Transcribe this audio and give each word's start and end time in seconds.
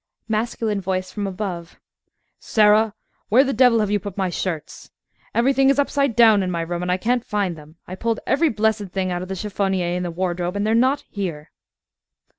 MASCULINE 0.27 0.81
VOICE 0.81 1.11
FROM 1.11 1.27
ABOVE 1.27 1.79
Sarah, 2.39 2.95
where 3.29 3.43
the 3.43 3.53
devil 3.53 3.81
have 3.81 3.91
you 3.91 3.99
put 3.99 4.17
my 4.17 4.31
shirts? 4.31 4.89
Everything 5.35 5.69
is 5.69 5.77
upside 5.77 6.15
down 6.15 6.41
in 6.41 6.49
my 6.49 6.61
room, 6.61 6.81
and 6.81 6.91
I 6.91 6.97
can't 6.97 7.23
find 7.23 7.55
them. 7.55 7.75
I 7.85 7.93
pulled 7.93 8.19
every 8.25 8.49
blessed 8.49 8.87
thing 8.87 9.11
out 9.11 9.21
of 9.21 9.27
the 9.27 9.35
chiffonier 9.35 9.95
and 9.95 10.15
wardrobe, 10.15 10.55
and 10.55 10.65
they're 10.65 10.73
not 10.73 11.03
there! 11.15 11.51